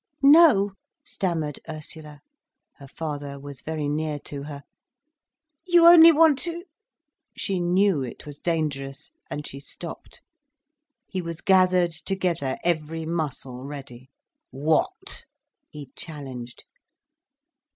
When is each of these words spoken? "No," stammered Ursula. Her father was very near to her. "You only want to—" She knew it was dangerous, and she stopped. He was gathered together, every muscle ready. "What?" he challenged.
"No," 0.23 0.71
stammered 1.03 1.59
Ursula. 1.69 2.21
Her 2.77 2.87
father 2.87 3.39
was 3.39 3.61
very 3.61 3.87
near 3.87 4.17
to 4.21 4.41
her. 4.41 4.63
"You 5.63 5.85
only 5.85 6.11
want 6.11 6.39
to—" 6.39 6.63
She 7.37 7.59
knew 7.59 8.01
it 8.01 8.25
was 8.25 8.41
dangerous, 8.41 9.11
and 9.29 9.45
she 9.45 9.59
stopped. 9.59 10.19
He 11.05 11.21
was 11.21 11.41
gathered 11.41 11.91
together, 11.91 12.57
every 12.63 13.05
muscle 13.05 13.63
ready. 13.67 14.09
"What?" 14.49 15.27
he 15.69 15.91
challenged. 15.95 16.63